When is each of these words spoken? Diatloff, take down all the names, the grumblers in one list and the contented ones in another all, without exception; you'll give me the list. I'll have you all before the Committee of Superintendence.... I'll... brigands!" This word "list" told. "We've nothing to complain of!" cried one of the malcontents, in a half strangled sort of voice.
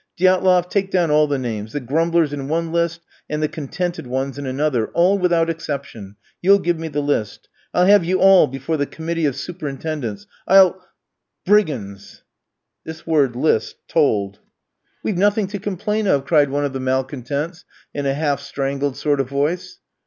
Diatloff, 0.17 0.67
take 0.67 0.89
down 0.89 1.11
all 1.11 1.27
the 1.27 1.37
names, 1.37 1.73
the 1.73 1.79
grumblers 1.79 2.33
in 2.33 2.47
one 2.47 2.71
list 2.71 3.01
and 3.29 3.43
the 3.43 3.47
contented 3.47 4.07
ones 4.07 4.39
in 4.39 4.47
another 4.47 4.87
all, 4.95 5.19
without 5.19 5.47
exception; 5.47 6.15
you'll 6.41 6.57
give 6.57 6.79
me 6.79 6.87
the 6.87 7.01
list. 7.03 7.49
I'll 7.71 7.85
have 7.85 8.03
you 8.03 8.19
all 8.19 8.47
before 8.47 8.77
the 8.77 8.87
Committee 8.87 9.27
of 9.27 9.35
Superintendence.... 9.35 10.25
I'll... 10.47 10.83
brigands!" 11.45 12.23
This 12.83 13.05
word 13.05 13.35
"list" 13.35 13.75
told. 13.87 14.39
"We've 15.03 15.19
nothing 15.19 15.45
to 15.45 15.59
complain 15.59 16.07
of!" 16.07 16.25
cried 16.25 16.49
one 16.49 16.65
of 16.65 16.73
the 16.73 16.79
malcontents, 16.79 17.63
in 17.93 18.07
a 18.07 18.15
half 18.15 18.39
strangled 18.41 18.97
sort 18.97 19.19
of 19.19 19.29
voice. 19.29 19.81